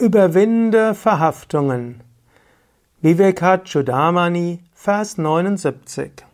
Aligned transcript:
Überwinde 0.00 0.94
Verhaftungen. 0.94 2.02
Vivekachudamani, 3.02 4.60
Vers 4.72 5.18
79. 5.18 6.24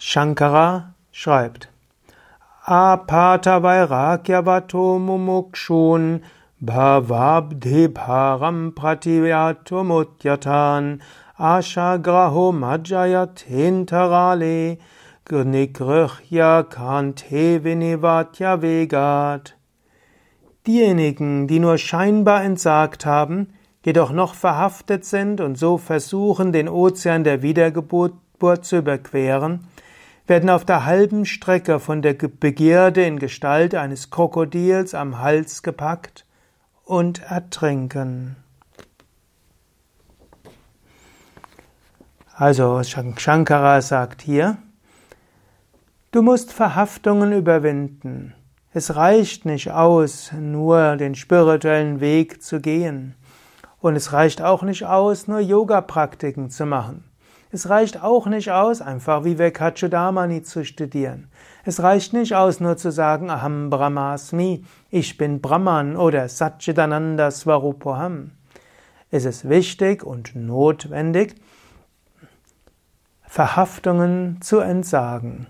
Shankara 0.00 0.94
schreibt: 1.12 1.68
Apata 2.64 3.62
Vairagyavato 3.62 4.98
mumukshun 4.98 6.22
bhavabdhi 6.60 7.86
bharam 7.86 8.74
prativyatumudhyatan 8.74 11.00
ashagraho 11.38 12.50
majayat 12.50 13.44
hintarale 13.48 14.78
gnigrihya 15.24 16.64
kante 16.68 17.62
vinivatya 17.62 18.56
vegat 18.60 19.52
Diejenigen, 20.68 21.48
die 21.48 21.60
nur 21.60 21.78
scheinbar 21.78 22.44
entsagt 22.44 23.06
haben, 23.06 23.54
jedoch 23.86 24.12
noch 24.12 24.34
verhaftet 24.34 25.06
sind 25.06 25.40
und 25.40 25.56
so 25.56 25.78
versuchen, 25.78 26.52
den 26.52 26.68
Ozean 26.68 27.24
der 27.24 27.40
Wiedergeburt 27.40 28.12
zu 28.66 28.76
überqueren, 28.76 29.66
werden 30.26 30.50
auf 30.50 30.66
der 30.66 30.84
halben 30.84 31.24
Strecke 31.24 31.80
von 31.80 32.02
der 32.02 32.12
Begierde 32.12 33.02
in 33.06 33.18
Gestalt 33.18 33.74
eines 33.74 34.10
Krokodils 34.10 34.94
am 34.94 35.20
Hals 35.20 35.62
gepackt 35.62 36.26
und 36.84 37.22
ertrinken. 37.22 38.36
Also 42.34 42.82
Shankara 42.82 43.80
sagt 43.80 44.20
hier, 44.20 44.58
du 46.10 46.20
musst 46.20 46.52
Verhaftungen 46.52 47.32
überwinden. 47.32 48.34
Es 48.74 48.96
reicht 48.96 49.46
nicht 49.46 49.70
aus, 49.70 50.30
nur 50.38 50.96
den 50.96 51.14
spirituellen 51.14 52.00
Weg 52.00 52.42
zu 52.42 52.60
gehen. 52.60 53.14
Und 53.80 53.96
es 53.96 54.12
reicht 54.12 54.42
auch 54.42 54.62
nicht 54.62 54.84
aus, 54.84 55.26
nur 55.26 55.40
Yoga-Praktiken 55.40 56.50
zu 56.50 56.66
machen. 56.66 57.04
Es 57.50 57.70
reicht 57.70 58.02
auch 58.02 58.26
nicht 58.26 58.50
aus, 58.50 58.82
einfach 58.82 59.24
wie 59.24 59.38
Vivekachudamani 59.38 60.42
zu 60.42 60.66
studieren. 60.66 61.28
Es 61.64 61.82
reicht 61.82 62.12
nicht 62.12 62.34
aus, 62.34 62.60
nur 62.60 62.76
zu 62.76 62.92
sagen, 62.92 63.30
Aham 63.30 63.70
Brahmasmi, 63.70 64.64
ich 64.90 65.16
bin 65.16 65.40
Brahman 65.40 65.96
oder 65.96 66.28
Satchitananda 66.28 67.30
Svarupoham. 67.30 68.32
Es 69.10 69.24
ist 69.24 69.48
wichtig 69.48 70.04
und 70.04 70.36
notwendig, 70.36 71.36
Verhaftungen 73.22 74.42
zu 74.42 74.58
entsagen. 74.58 75.46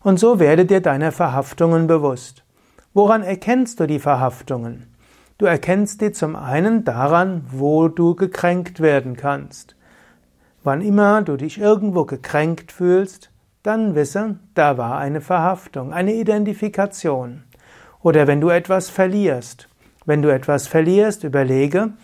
Und 0.00 0.20
so 0.20 0.38
werde 0.38 0.66
dir 0.66 0.80
deiner 0.80 1.10
Verhaftungen 1.10 1.88
bewusst. 1.88 2.43
Woran 2.96 3.24
erkennst 3.24 3.80
du 3.80 3.88
die 3.88 3.98
Verhaftungen? 3.98 4.86
Du 5.38 5.46
erkennst 5.46 6.00
die 6.00 6.12
zum 6.12 6.36
einen 6.36 6.84
daran, 6.84 7.44
wo 7.50 7.88
du 7.88 8.14
gekränkt 8.14 8.78
werden 8.78 9.16
kannst. 9.16 9.74
Wann 10.62 10.80
immer 10.80 11.22
du 11.22 11.36
dich 11.36 11.58
irgendwo 11.58 12.04
gekränkt 12.04 12.70
fühlst, 12.70 13.32
dann 13.64 13.96
wisse, 13.96 14.38
da 14.54 14.78
war 14.78 14.98
eine 14.98 15.20
Verhaftung, 15.20 15.92
eine 15.92 16.14
Identifikation. 16.14 17.42
Oder 18.00 18.28
wenn 18.28 18.40
du 18.40 18.50
etwas 18.50 18.90
verlierst. 18.90 19.68
Wenn 20.06 20.22
du 20.22 20.28
etwas 20.32 20.68
verlierst, 20.68 21.24
überlege, 21.24 21.94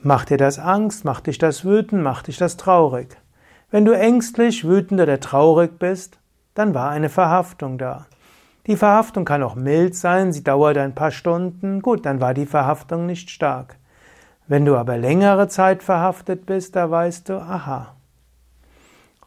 macht 0.00 0.30
dir 0.30 0.38
das 0.38 0.60
Angst, 0.60 1.04
macht 1.04 1.26
dich 1.26 1.38
das 1.38 1.64
wütend, 1.64 2.04
macht 2.04 2.28
dich 2.28 2.38
das 2.38 2.56
traurig. 2.56 3.16
Wenn 3.72 3.84
du 3.84 3.90
ängstlich, 3.90 4.64
wütend 4.64 5.00
oder 5.00 5.18
traurig 5.18 5.76
bist, 5.80 6.20
dann 6.54 6.72
war 6.72 6.90
eine 6.90 7.08
Verhaftung 7.08 7.78
da. 7.78 8.06
Die 8.66 8.76
Verhaftung 8.76 9.26
kann 9.26 9.42
auch 9.42 9.56
mild 9.56 9.94
sein, 9.94 10.32
sie 10.32 10.42
dauert 10.42 10.78
ein 10.78 10.94
paar 10.94 11.10
Stunden, 11.10 11.82
gut, 11.82 12.06
dann 12.06 12.20
war 12.20 12.32
die 12.32 12.46
Verhaftung 12.46 13.04
nicht 13.04 13.28
stark. 13.28 13.76
Wenn 14.46 14.64
du 14.64 14.76
aber 14.76 14.96
längere 14.96 15.48
Zeit 15.48 15.82
verhaftet 15.82 16.46
bist, 16.46 16.74
da 16.74 16.90
weißt 16.90 17.28
du, 17.28 17.34
aha. 17.34 17.94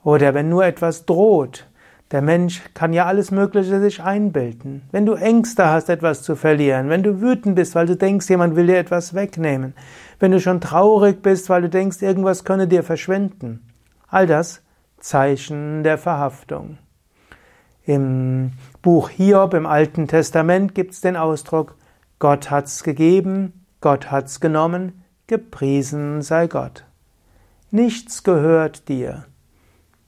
Oder 0.04 0.34
wenn 0.34 0.50
nur 0.50 0.66
etwas 0.66 1.06
droht, 1.06 1.68
der 2.12 2.22
Mensch 2.22 2.64
kann 2.74 2.94
ja 2.94 3.06
alles 3.06 3.32
Mögliche 3.32 3.80
sich 3.80 4.02
einbilden. 4.02 4.84
Wenn 4.92 5.06
du 5.06 5.14
Ängste 5.14 5.70
hast, 5.70 5.90
etwas 5.90 6.24
zu 6.24 6.36
verlieren, 6.36 6.90
wenn 6.90 7.04
du 7.04 7.22
wütend 7.22 7.56
bist, 7.56 7.76
weil 7.76 7.86
du 7.86 7.96
denkst, 7.96 8.30
jemand 8.30 8.56
will 8.56 8.68
dir 8.68 8.78
etwas 8.78 9.14
wegnehmen, 9.14 9.74
wenn 10.20 10.32
du 10.32 10.40
schon 10.40 10.62
traurig 10.62 11.22
bist, 11.22 11.50
weil 11.50 11.64
du 11.64 11.70
denkst, 11.70 12.02
irgendwas 12.02 12.46
könne 12.46 12.68
dir 12.68 12.84
verschwinden. 12.84 13.62
All 14.08 14.26
das 14.26 14.62
Zeichen 15.00 15.84
der 15.84 15.98
Verhaftung. 15.98 16.78
Im 17.88 18.52
Buch 18.82 19.08
Hiob 19.08 19.54
im 19.54 19.66
Alten 19.66 20.10
Testament 20.10 20.76
gibt 20.76 20.92
es 20.92 21.00
den 21.00 21.16
Ausdruck 21.16 21.76
Gott 22.20 22.52
hat's 22.52 22.84
gegeben, 22.84 23.66
Gott 23.80 24.12
hat's 24.12 24.42
genommen, 24.42 25.06
gepriesen 25.28 26.22
sei 26.22 26.48
Gott. 26.48 26.84
Nichts 27.72 28.24
gehört 28.24 28.90
dir. 28.90 29.24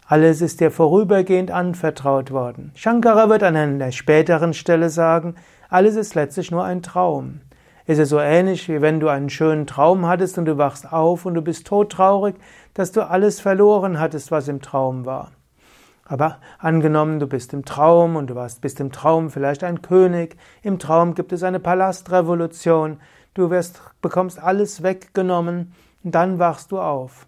Alles 0.06 0.41
ist 0.41 0.59
dir 0.59 0.72
vorübergehend 0.72 1.51
anvertraut 1.51 2.31
worden. 2.31 2.73
Shankara 2.75 3.29
wird 3.29 3.44
an 3.44 3.56
einer 3.56 3.94
späteren 3.94 4.53
Stelle 4.53 4.89
sagen, 4.89 5.35
alles 5.69 5.95
ist 5.95 6.16
letztlich 6.16 6.51
nur 6.51 6.66
ein 6.66 6.81
Traum. 6.81 7.39
Es 7.85 7.97
ist 7.97 8.09
so 8.09 8.19
ähnlich, 8.19 8.68
wie 8.68 8.81
wenn 8.81 9.00
du 9.00 9.07
einen 9.07 9.29
schönen 9.29 9.68
Traum 9.68 10.06
hattest 10.06 10.38
und 10.38 10.44
du 10.44 10.57
wachst 10.57 10.91
auf 10.91 11.25
und 11.25 11.34
du 11.34 11.41
bist 11.41 11.66
todtraurig, 11.66 12.35
dass 12.73 12.91
du 12.91 13.09
alles 13.09 13.39
verloren 13.39 14.01
hattest, 14.01 14.31
was 14.31 14.50
im 14.50 14.62
Traum 14.62 15.06
war. 15.06 15.31
Aber 16.09 16.37
angenommen, 16.57 17.19
du 17.19 17.27
bist 17.27 17.53
im 17.53 17.65
Traum 17.65 18.15
und 18.15 18.31
du 18.31 18.35
warst, 18.35 18.61
bist 18.61 18.79
im 18.79 18.91
Traum 18.91 19.29
vielleicht 19.29 19.63
ein 19.63 19.83
König, 19.83 20.37
im 20.63 20.79
Traum 20.79 21.13
gibt 21.13 21.31
es 21.31 21.43
eine 21.43 21.59
Palastrevolution, 21.59 22.99
du 23.35 23.51
wirst, 23.51 23.79
bekommst 24.01 24.41
alles 24.41 24.81
weggenommen 24.81 25.71
und 26.03 26.15
dann 26.15 26.39
wachst 26.39 26.71
du 26.71 26.79
auf. 26.79 27.27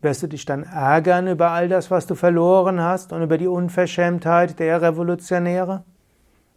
Wirst 0.00 0.24
du 0.24 0.26
dich 0.26 0.44
dann 0.44 0.64
ärgern 0.64 1.28
über 1.28 1.52
all 1.52 1.68
das, 1.68 1.92
was 1.92 2.08
du 2.08 2.16
verloren 2.16 2.80
hast 2.80 3.12
und 3.12 3.22
über 3.22 3.38
die 3.38 3.46
Unverschämtheit 3.46 4.58
der 4.58 4.82
Revolutionäre? 4.82 5.84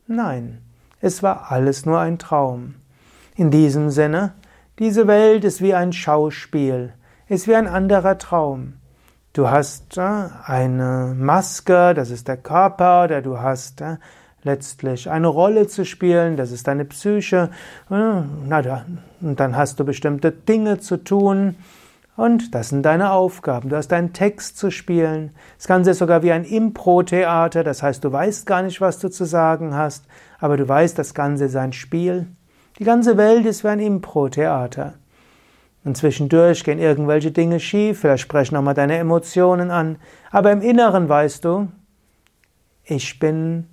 Nein, 0.07 0.63
es 1.01 1.21
war 1.21 1.51
alles 1.51 1.85
nur 1.85 1.99
ein 1.99 2.17
Traum. 2.17 2.75
In 3.35 3.51
diesem 3.51 3.91
Sinne, 3.91 4.33
diese 4.79 5.05
Welt 5.05 5.43
ist 5.43 5.61
wie 5.61 5.75
ein 5.75 5.93
Schauspiel, 5.93 6.93
ist 7.27 7.47
wie 7.47 7.55
ein 7.55 7.67
anderer 7.67 8.17
Traum. 8.17 8.78
Du 9.33 9.47
hast 9.47 9.97
äh, 9.97 10.01
eine 10.45 11.13
Maske, 11.15 11.93
das 11.93 12.09
ist 12.09 12.27
der 12.27 12.37
Körper, 12.37 13.03
oder 13.03 13.21
du 13.21 13.39
hast 13.39 13.81
äh, 13.81 13.97
letztlich 14.43 15.09
eine 15.09 15.27
Rolle 15.27 15.67
zu 15.67 15.85
spielen, 15.85 16.35
das 16.35 16.51
ist 16.51 16.67
deine 16.67 16.85
Psyche. 16.85 17.51
Äh, 17.91 17.93
und 17.93 19.39
dann 19.39 19.55
hast 19.55 19.79
du 19.79 19.85
bestimmte 19.85 20.31
Dinge 20.31 20.79
zu 20.79 20.97
tun. 20.97 21.55
Und 22.15 22.53
das 22.53 22.69
sind 22.69 22.83
deine 22.83 23.11
Aufgaben. 23.11 23.69
Du 23.69 23.77
hast 23.77 23.89
deinen 23.89 24.11
Text 24.11 24.57
zu 24.57 24.71
spielen. 24.71 25.31
Das 25.57 25.67
Ganze 25.67 25.91
ist 25.91 25.99
sogar 25.99 26.21
wie 26.21 26.33
ein 26.33 26.43
Impro-Theater. 26.43 27.63
Das 27.63 27.81
heißt, 27.81 28.03
du 28.03 28.11
weißt 28.11 28.45
gar 28.45 28.61
nicht, 28.61 28.81
was 28.81 28.99
du 28.99 29.09
zu 29.09 29.23
sagen 29.23 29.73
hast, 29.73 30.05
aber 30.39 30.57
du 30.57 30.67
weißt, 30.67 30.99
das 30.99 31.13
Ganze 31.13 31.45
ist 31.45 31.55
ein 31.55 31.71
Spiel. 31.71 32.27
Die 32.77 32.83
ganze 32.83 33.15
Welt 33.15 33.45
ist 33.45 33.63
wie 33.63 33.69
ein 33.69 33.79
Impro-Theater. 33.79 34.95
Und 35.83 35.95
zwischendurch 35.95 36.63
gehen 36.63 36.79
irgendwelche 36.79 37.31
Dinge 37.31 37.59
schief, 37.59 38.01
vielleicht 38.01 38.23
sprechen 38.23 38.55
nochmal 38.55 38.73
deine 38.73 38.97
Emotionen 38.97 39.71
an. 39.71 39.97
Aber 40.31 40.51
im 40.51 40.61
Inneren 40.61 41.07
weißt 41.07 41.45
du, 41.45 41.69
ich 42.83 43.19
bin 43.19 43.67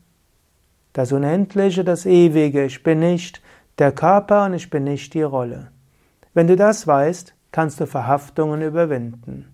das 0.92 1.12
Unendliche, 1.12 1.84
das 1.84 2.06
Ewige, 2.06 2.64
ich 2.64 2.82
bin 2.82 3.00
nicht 3.00 3.42
der 3.78 3.92
Körper 3.92 4.46
und 4.46 4.54
ich 4.54 4.70
bin 4.70 4.84
nicht 4.84 5.14
die 5.14 5.22
Rolle. 5.22 5.70
Wenn 6.32 6.46
du 6.46 6.56
das 6.56 6.86
weißt, 6.86 7.34
kannst 7.50 7.80
du 7.80 7.86
Verhaftungen 7.86 8.62
überwinden. 8.62 9.52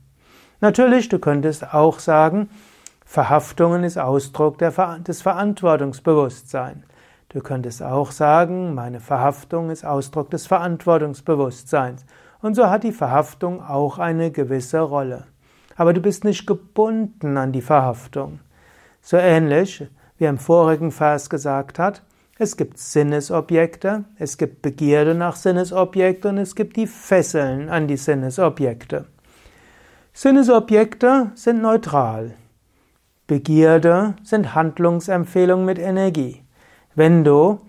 Natürlich, 0.60 1.08
du 1.08 1.18
könntest 1.18 1.74
auch 1.74 1.98
sagen, 1.98 2.48
Verhaftungen 3.04 3.84
ist 3.84 3.98
Ausdruck 3.98 4.58
des 4.58 5.22
Verantwortungsbewusstseins. 5.22 6.84
Du 7.28 7.40
könntest 7.40 7.82
auch 7.82 8.10
sagen, 8.10 8.74
meine 8.74 9.00
Verhaftung 9.00 9.70
ist 9.70 9.84
Ausdruck 9.84 10.30
des 10.30 10.46
Verantwortungsbewusstseins. 10.46 12.04
Und 12.42 12.54
so 12.54 12.68
hat 12.68 12.84
die 12.84 12.92
Verhaftung 12.92 13.62
auch 13.62 13.98
eine 13.98 14.30
gewisse 14.30 14.80
Rolle. 14.80 15.24
Aber 15.76 15.92
du 15.92 16.00
bist 16.00 16.24
nicht 16.24 16.46
gebunden 16.46 17.36
an 17.36 17.52
die 17.52 17.62
Verhaftung. 17.62 18.40
So 19.00 19.16
ähnlich, 19.16 19.86
wie 20.18 20.24
er 20.24 20.30
im 20.30 20.38
vorigen 20.38 20.90
Vers 20.90 21.30
gesagt 21.30 21.78
hat, 21.78 22.02
es 22.38 22.56
gibt 22.56 22.78
Sinnesobjekte, 22.78 24.04
es 24.18 24.36
gibt 24.36 24.62
Begierde 24.62 25.14
nach 25.14 25.36
Sinnesobjekten 25.36 26.32
und 26.32 26.38
es 26.38 26.56
gibt 26.56 26.76
die 26.76 26.88
Fesseln 26.88 27.68
an 27.68 27.86
die 27.86 27.96
Sinnesobjekte. 27.96 29.06
Sinnesobjekte 30.12 31.30
sind 31.34 31.62
neutral. 31.62 32.34
Begierde 33.28 34.14
sind 34.24 34.54
Handlungsempfehlungen 34.54 35.64
mit 35.64 35.78
Energie. 35.78 36.42
Wenn 36.94 37.22
du 37.22 37.60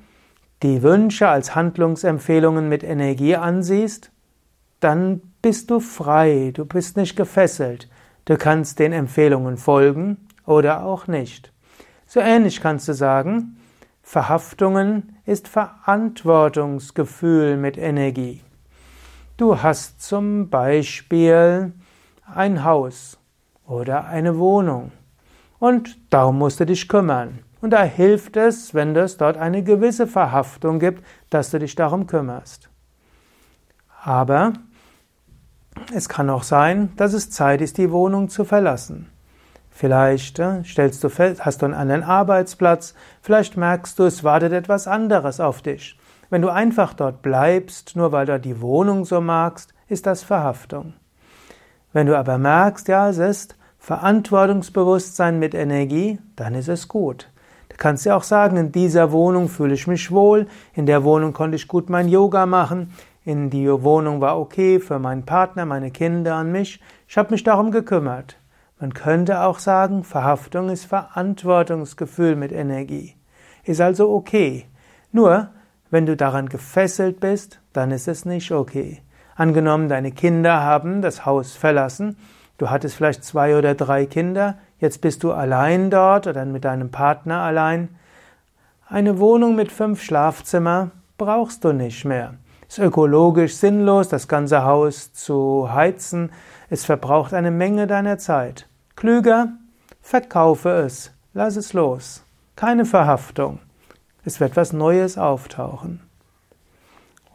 die 0.63 0.81
Wünsche 0.81 1.27
als 1.27 1.55
Handlungsempfehlungen 1.55 2.67
mit 2.67 2.83
Energie 2.83 3.35
ansiehst, 3.35 4.12
dann 4.83 5.21
bist 5.41 5.71
du 5.71 5.79
frei, 5.79 6.51
du 6.53 6.65
bist 6.65 6.97
nicht 6.97 7.15
gefesselt. 7.15 7.89
Du 8.25 8.37
kannst 8.37 8.77
den 8.79 8.91
Empfehlungen 8.93 9.57
folgen 9.57 10.17
oder 10.45 10.83
auch 10.83 11.07
nicht. 11.07 11.51
So 12.05 12.19
ähnlich 12.19 12.61
kannst 12.61 12.87
du 12.87 12.93
sagen, 12.93 13.57
Verhaftungen 14.01 15.17
ist 15.25 15.47
Verantwortungsgefühl 15.47 17.57
mit 17.57 17.77
Energie. 17.77 18.41
Du 19.37 19.63
hast 19.63 20.01
zum 20.01 20.49
Beispiel 20.49 21.73
ein 22.33 22.63
Haus 22.63 23.17
oder 23.65 24.05
eine 24.05 24.37
Wohnung 24.37 24.91
und 25.59 25.97
darum 26.13 26.37
musst 26.37 26.59
du 26.59 26.65
dich 26.65 26.87
kümmern. 26.87 27.39
Und 27.61 27.71
da 27.71 27.83
hilft 27.83 28.35
es, 28.35 28.73
wenn 28.73 28.95
es 28.95 29.17
dort 29.17 29.37
eine 29.37 29.63
gewisse 29.63 30.05
Verhaftung 30.05 30.79
gibt, 30.79 31.03
dass 31.29 31.51
du 31.51 31.59
dich 31.59 31.75
darum 31.75 32.07
kümmerst. 32.07 32.69
Aber 34.03 34.53
es 35.93 36.09
kann 36.09 36.29
auch 36.29 36.43
sein, 36.43 36.91
dass 36.97 37.13
es 37.13 37.29
Zeit 37.29 37.61
ist, 37.61 37.77
die 37.77 37.91
Wohnung 37.91 38.29
zu 38.29 38.45
verlassen. 38.45 39.09
Vielleicht 39.69 40.37
äh, 40.39 40.63
stellst 40.63 41.03
du 41.03 41.09
fest, 41.09 41.45
hast 41.45 41.61
du 41.61 41.65
einen 41.65 41.73
anderen 41.73 42.03
Arbeitsplatz, 42.03 42.93
vielleicht 43.21 43.57
merkst 43.57 43.97
du, 43.97 44.03
es 44.03 44.23
wartet 44.23 44.53
etwas 44.53 44.87
anderes 44.87 45.39
auf 45.39 45.61
dich. 45.61 45.97
Wenn 46.29 46.41
du 46.41 46.49
einfach 46.49 46.93
dort 46.93 47.21
bleibst, 47.21 47.95
nur 47.95 48.11
weil 48.11 48.25
du 48.25 48.39
die 48.39 48.61
Wohnung 48.61 49.05
so 49.05 49.19
magst, 49.19 49.73
ist 49.87 50.05
das 50.05 50.23
Verhaftung. 50.23 50.93
Wenn 51.91 52.07
du 52.07 52.17
aber 52.17 52.37
merkst, 52.37 52.87
ja, 52.87 53.09
es 53.09 53.17
ist 53.17 53.55
Verantwortungsbewusstsein 53.79 55.39
mit 55.39 55.53
Energie, 55.53 56.19
dann 56.35 56.55
ist 56.55 56.69
es 56.69 56.87
gut. 56.87 57.29
Du 57.69 57.75
kannst 57.77 58.05
dir 58.05 58.15
auch 58.15 58.23
sagen, 58.23 58.57
in 58.57 58.71
dieser 58.71 59.11
Wohnung 59.11 59.49
fühle 59.49 59.73
ich 59.73 59.87
mich 59.87 60.11
wohl, 60.11 60.47
in 60.73 60.85
der 60.85 61.03
Wohnung 61.03 61.33
konnte 61.33 61.55
ich 61.55 61.67
gut 61.67 61.89
mein 61.89 62.07
Yoga 62.07 62.45
machen, 62.45 62.93
in 63.25 63.49
die 63.49 63.69
Wohnung 63.69 64.19
war 64.19 64.37
okay 64.37 64.79
für 64.79 64.99
meinen 64.99 65.25
Partner, 65.25 65.65
meine 65.65 65.91
Kinder 65.91 66.39
und 66.39 66.51
mich, 66.51 66.81
ich 67.07 67.17
habe 67.17 67.31
mich 67.31 67.43
darum 67.43 67.71
gekümmert. 67.71 68.37
Man 68.79 68.93
könnte 68.93 69.41
auch 69.41 69.59
sagen, 69.59 70.03
Verhaftung 70.03 70.69
ist 70.69 70.85
Verantwortungsgefühl 70.85 72.35
mit 72.35 72.51
Energie. 72.51 73.15
Ist 73.63 73.79
also 73.79 74.11
okay. 74.11 74.65
Nur, 75.13 75.49
wenn 75.89 76.05
du 76.05 76.17
daran 76.17 76.49
gefesselt 76.49 77.21
bist, 77.21 77.61
dann 77.71 77.91
ist 77.91 78.09
es 78.09 78.25
nicht 78.25 78.51
okay. 78.51 79.01
Angenommen, 79.35 79.87
deine 79.87 80.11
Kinder 80.11 80.61
haben 80.61 81.01
das 81.01 81.25
Haus 81.25 81.55
verlassen, 81.55 82.17
du 82.57 82.69
hattest 82.69 82.95
vielleicht 82.95 83.23
zwei 83.23 83.57
oder 83.57 83.73
drei 83.73 84.05
Kinder, 84.05 84.57
jetzt 84.79 84.99
bist 84.99 85.23
du 85.23 85.31
allein 85.31 85.89
dort 85.89 86.27
oder 86.27 86.43
mit 86.45 86.65
deinem 86.65 86.91
Partner 86.91 87.39
allein. 87.39 87.89
Eine 88.87 89.17
Wohnung 89.17 89.55
mit 89.55 89.71
fünf 89.71 90.03
Schlafzimmer 90.03 90.91
brauchst 91.17 91.63
du 91.63 91.71
nicht 91.71 92.03
mehr. 92.03 92.35
Ist 92.73 92.79
ökologisch 92.79 93.57
sinnlos, 93.57 94.07
das 94.07 94.27
ganze 94.27 94.63
Haus 94.63 95.13
zu 95.13 95.71
heizen. 95.71 96.31
Es 96.71 96.85
verbraucht 96.85 97.35
eine 97.35 97.51
Menge 97.51 97.85
deiner 97.85 98.17
Zeit. 98.17 98.67
Klüger, 98.95 99.49
verkaufe 100.01 100.71
es, 100.71 101.11
lass 101.35 101.55
es 101.55 101.73
los. 101.73 102.23
Keine 102.55 102.85
Verhaftung. 102.85 103.59
Es 104.25 104.39
wird 104.39 104.57
was 104.57 104.73
Neues 104.73 105.19
auftauchen. 105.19 106.01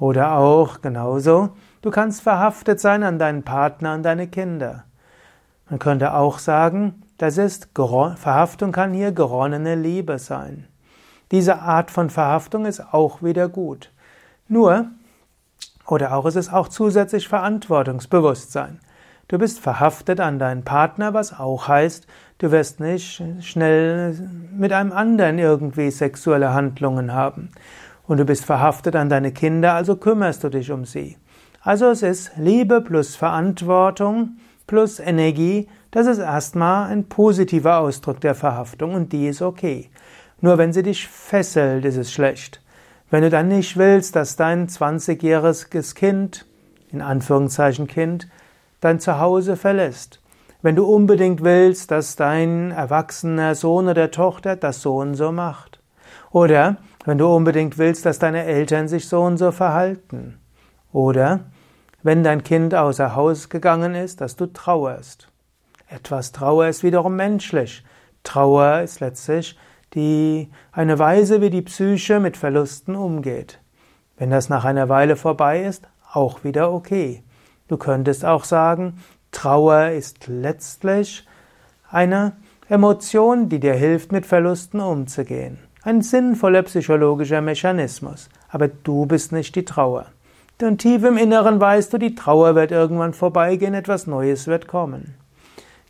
Oder 0.01 0.33
auch 0.33 0.81
genauso, 0.81 1.51
du 1.83 1.93
kannst 1.93 2.23
verhaftet 2.23 2.81
sein 2.81 3.05
an 3.05 3.21
deinen 3.21 3.45
Partner, 3.45 3.91
an 3.91 4.03
deine 4.03 4.27
Kinder. 4.27 4.87
Man 5.71 5.79
könnte 5.79 6.15
auch 6.15 6.41
sagen, 6.41 7.05
das 7.17 7.39
ist 7.39 7.69
Verhaftung 7.77 8.73
kann 8.73 8.93
hier 8.93 9.13
geronnene 9.13 9.77
Liebe 9.77 10.19
sein. 10.19 10.67
Diese 11.31 11.61
Art 11.61 11.93
von 11.93 12.11
Verhaftung 12.11 12.67
ist 12.67 12.93
auch 12.93 13.23
wieder 13.23 13.49
gut. 13.49 13.93
Nur, 14.49 14.87
oder 15.91 16.15
auch 16.15 16.27
ist 16.27 16.37
es 16.37 16.53
auch 16.53 16.69
zusätzlich 16.69 17.29
Verantwortungsbewusstsein. 17.29 18.81
Du 19.29 19.39
bist 19.39 19.61
verhaftet 19.61 20.21
an 20.21 20.39
deinen 20.39 20.65
Partner, 20.65 21.13
was 21.13 21.39
auch 21.39 21.69
heißt, 21.69 22.07
du 22.39 22.51
wirst 22.51 22.81
nicht 22.81 23.23
schnell 23.41 24.19
mit 24.57 24.73
einem 24.73 24.93
anderen 24.93 25.39
irgendwie 25.39 25.91
sexuelle 25.91 26.55
Handlungen 26.55 27.13
haben. 27.13 27.51
Und 28.07 28.19
du 28.19 28.25
bist 28.25 28.47
verhaftet 28.47 28.97
an 28.97 29.11
deine 29.11 29.33
Kinder, 29.33 29.75
also 29.75 29.97
kümmerst 29.97 30.45
du 30.45 30.49
dich 30.49 30.71
um 30.71 30.87
sie. 30.87 31.19
Also 31.61 31.91
es 31.91 32.03
ist 32.03 32.33
Liebe 32.37 32.81
plus 32.81 33.17
Verantwortung 33.17 34.39
plus 34.67 35.01
Energie, 35.01 35.69
das 35.91 36.07
ist 36.07 36.19
erstmal 36.19 36.91
ein 36.91 37.09
positiver 37.09 37.79
Ausdruck 37.79 38.21
der 38.21 38.35
Verhaftung 38.35 38.95
und 38.95 39.13
die 39.13 39.29
ist 39.29 39.43
okay. 39.43 39.91
Nur 40.41 40.57
wenn 40.57 40.73
sie 40.73 40.83
dich 40.83 41.07
fesselt, 41.07 41.85
ist 41.85 41.97
es 41.97 42.13
schlecht. 42.13 42.63
Wenn 43.11 43.23
du 43.23 43.31
dann 43.31 43.49
nicht 43.49 43.77
willst, 43.77 44.17
dass 44.17 44.37
dein 44.37 44.69
20-jähriges 44.69 45.95
Kind, 45.95 46.47
in 46.91 47.01
Anführungszeichen 47.01 47.87
Kind, 47.87 48.29
dein 48.81 49.01
Zuhause 49.01 49.57
verlässt. 49.57 50.21
Wenn 50.61 50.77
du 50.77 50.85
unbedingt 50.85 51.43
willst, 51.43 51.91
dass 51.91 52.17
dein 52.17 52.71
erwachsener 52.71 53.55
Sohn 53.55 53.89
oder 53.89 54.11
Tochter 54.11 54.57
das 54.57 54.83
so 54.83 54.97
und 54.97 55.15
so 55.15 55.33
macht. 55.33 55.81
Oder 56.31 56.77
wenn 57.07 57.17
du 57.17 57.35
unbedingt 57.35 57.79
willst, 57.79 58.05
dass 58.05 58.19
deine 58.19 58.45
Eltern 58.45 58.89
sich 58.89 59.09
so 59.09 59.23
und 59.23 59.39
so 59.39 59.53
verhalten. 59.53 60.39
Oder 60.93 61.41
wenn 62.03 62.23
dein 62.23 62.45
Kind 62.45 62.75
außer 62.75 63.15
Haus 63.15 63.49
gegangen 63.49 63.95
ist, 63.95 64.21
dass 64.21 64.37
du 64.37 64.47
trauerst. 64.47 65.29
Etwas 65.89 66.33
Trauer 66.33 66.67
ist 66.67 66.83
wiederum 66.83 67.17
menschlich. 67.17 67.85
Trauer 68.23 68.83
ist 68.83 69.01
letztlich 69.01 69.57
die, 69.95 70.51
eine 70.73 70.99
Weise, 70.99 71.41
wie 71.41 71.51
die 71.51 71.63
Psyche 71.63 72.21
mit 72.21 72.37
Verlusten 72.37 72.95
umgeht. 72.95 73.61
Wenn 74.17 74.31
das 74.31 74.49
nach 74.49 74.65
einer 74.65 74.89
Weile 74.89 75.17
vorbei 75.17 75.63
ist, 75.65 75.89
auch 76.13 76.45
wieder 76.45 76.73
okay. 76.73 77.23
Du 77.69 77.77
könntest 77.77 78.25
auch 78.25 78.45
sagen, 78.45 78.99
Trauer 79.31 79.91
ist 79.91 80.27
letztlich 80.27 81.27
eine 81.91 82.33
Emotion, 82.69 83.49
die 83.49 83.61
dir 83.61 83.75
hilft, 83.75 84.13
mit 84.13 84.27
Verlusten 84.27 84.81
umzugehen. 84.81 85.59
Ein 85.83 86.03
sinnvoller 86.03 86.63
psychologischer 86.63 87.41
Mechanismus. 87.41 88.29
Aber 88.49 88.69
du 88.69 89.07
bist 89.07 89.33
nicht 89.33 89.55
die 89.55 89.65
Trauer. 89.65 90.07
Denn 90.61 90.77
tief 90.77 91.05
im 91.05 91.17
Inneren 91.17 91.61
weißt 91.61 91.93
du, 91.93 91.99
die 91.99 92.15
Trauer 92.15 92.55
wird 92.55 92.73
irgendwann 92.73 93.15
vorbeigehen, 93.15 93.75
etwas 93.75 94.07
Neues 94.07 94.49
wird 94.49 94.67
kommen. 94.67 95.15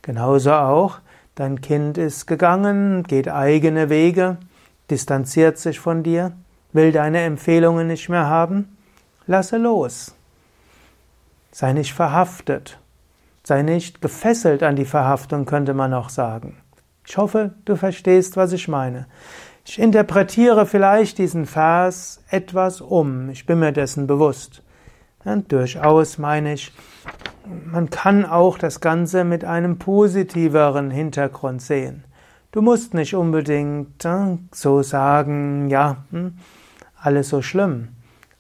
Genauso 0.03 0.53
auch, 0.53 0.99
dein 1.39 1.61
Kind 1.61 1.99
ist 1.99 2.27
gegangen, 2.27 3.05
geht 3.05 3.29
eigene 3.29 3.89
Wege, 3.91 4.39
distanziert 4.91 5.59
sich 5.59 5.79
von 5.79 6.03
dir, 6.03 6.33
will 6.73 6.93
deine 6.93 7.21
Empfehlungen 7.23 7.87
nicht 7.87 8.09
mehr 8.09 8.27
haben. 8.27 8.77
Lasse 9.27 9.57
los. 9.57 10.15
Sei 11.53 11.73
nicht 11.73 11.95
verhaftet. 11.95 12.79
Sei 13.45 13.63
nicht 13.63 14.03
gefesselt 14.03 14.63
an 14.63 14.77
die 14.77 14.85
Verhaftung, 14.85 15.47
könnte 15.47 15.75
man 15.75 15.95
auch 15.95 16.09
sagen. 16.09 16.57
Ich 17.07 17.17
hoffe, 17.17 17.55
du 17.65 17.77
verstehst, 17.77 18.37
was 18.37 18.53
ich 18.53 18.69
meine. 18.69 19.07
Ich 19.65 19.79
interpretiere 19.79 20.67
vielleicht 20.67 21.19
diesen 21.19 21.47
Vers 21.47 22.23
etwas 22.31 22.81
um. 22.81 23.31
Ich 23.31 23.47
bin 23.47 23.61
mir 23.61 23.73
dessen 23.73 24.07
bewusst. 24.07 24.63
Ja, 25.25 25.37
durchaus 25.37 26.19
meine 26.19 26.55
ich, 26.55 26.73
man 27.65 27.91
kann 27.91 28.25
auch 28.25 28.59
das 28.59 28.81
Ganze 28.81 29.25
mit 29.25 29.45
einem 29.45 29.79
positiveren 29.79 30.91
Hintergrund 30.91 31.63
sehen. 31.63 32.05
Du 32.53 32.63
musst 32.63 32.95
nicht 32.95 33.15
unbedingt 33.15 34.05
äh, 34.05 34.39
so 34.53 34.83
sagen, 34.83 35.69
ja, 35.69 35.99
hm, 36.11 36.39
alles 37.01 37.29
so 37.29 37.43
schlimm. 37.43 37.89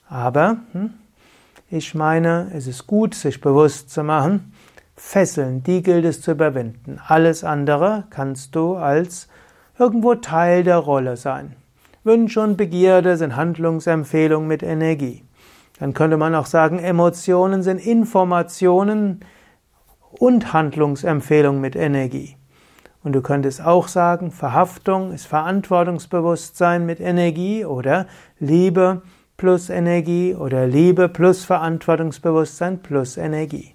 Aber 0.08 0.56
hm, 0.72 0.94
ich 1.70 1.94
meine, 1.94 2.50
es 2.54 2.66
ist 2.66 2.86
gut, 2.86 3.14
sich 3.14 3.40
bewusst 3.40 3.90
zu 3.90 4.02
machen, 4.02 4.52
Fesseln, 4.96 5.62
die 5.62 5.82
gilt 5.82 6.04
es 6.04 6.22
zu 6.22 6.32
überwinden. 6.32 6.98
Alles 7.06 7.44
andere 7.44 8.04
kannst 8.10 8.56
du 8.56 8.76
als 8.76 9.28
irgendwo 9.78 10.14
Teil 10.14 10.64
der 10.64 10.78
Rolle 10.78 11.16
sein. 11.16 11.54
Wünsche 12.04 12.40
und 12.40 12.56
Begierde 12.56 13.16
sind 13.16 13.36
Handlungsempfehlungen 13.36 14.48
mit 14.48 14.62
Energie. 14.62 15.22
Dann 15.78 15.94
könnte 15.94 16.16
man 16.16 16.34
auch 16.34 16.46
sagen, 16.46 16.78
Emotionen 16.78 17.62
sind 17.62 17.78
Informationen 17.78 19.20
und 20.18 20.52
Handlungsempfehlungen 20.52 21.60
mit 21.60 21.76
Energie. 21.76 22.36
Und 23.04 23.12
du 23.12 23.22
könntest 23.22 23.64
auch 23.64 23.88
sagen, 23.88 24.32
Verhaftung 24.32 25.12
ist 25.12 25.26
Verantwortungsbewusstsein 25.26 26.84
mit 26.84 27.00
Energie 27.00 27.64
oder 27.64 28.06
Liebe 28.38 29.02
plus 29.36 29.70
Energie 29.70 30.34
oder 30.34 30.66
Liebe 30.66 31.08
plus 31.08 31.44
Verantwortungsbewusstsein 31.44 32.82
plus 32.82 33.16
Energie. 33.16 33.74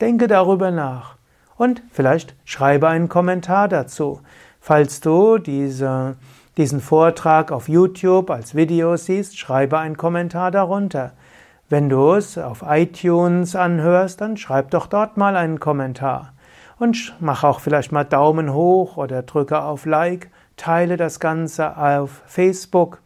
Denke 0.00 0.26
darüber 0.26 0.72
nach 0.72 1.16
und 1.56 1.82
vielleicht 1.92 2.34
schreibe 2.44 2.88
einen 2.88 3.08
Kommentar 3.08 3.68
dazu. 3.68 4.20
Falls 4.60 5.00
du 5.00 5.38
diese, 5.38 6.16
diesen 6.58 6.80
Vortrag 6.80 7.52
auf 7.52 7.68
YouTube 7.68 8.30
als 8.30 8.54
Video 8.54 8.96
siehst, 8.96 9.38
schreibe 9.38 9.78
einen 9.78 9.96
Kommentar 9.96 10.50
darunter. 10.50 11.12
Wenn 11.70 11.88
du 11.88 12.12
es 12.12 12.36
auf 12.36 12.64
iTunes 12.66 13.56
anhörst, 13.56 14.20
dann 14.20 14.36
schreib 14.36 14.72
doch 14.72 14.88
dort 14.88 15.16
mal 15.16 15.36
einen 15.36 15.60
Kommentar. 15.60 16.34
Und 16.78 17.14
mach 17.20 17.44
auch 17.44 17.60
vielleicht 17.60 17.92
mal 17.92 18.04
Daumen 18.04 18.52
hoch 18.52 18.96
oder 18.96 19.22
drücke 19.22 19.62
auf 19.62 19.86
Like, 19.86 20.30
teile 20.56 20.96
das 20.96 21.20
Ganze 21.20 21.76
auf 21.76 22.22
Facebook 22.26 23.00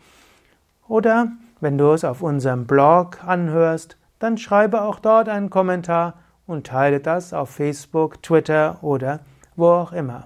oder 0.88 1.28
wenn 1.60 1.78
du 1.78 1.92
es 1.92 2.04
auf 2.04 2.22
unserem 2.22 2.66
Blog 2.66 3.22
anhörst, 3.24 3.96
dann 4.18 4.36
schreibe 4.36 4.82
auch 4.82 4.98
dort 4.98 5.28
einen 5.28 5.48
Kommentar 5.48 6.14
und 6.46 6.66
teile 6.66 7.00
das 7.00 7.32
auf 7.32 7.50
Facebook, 7.50 8.22
Twitter 8.22 8.78
oder 8.82 9.20
wo 9.56 9.68
auch 9.68 9.92
immer. 9.92 10.24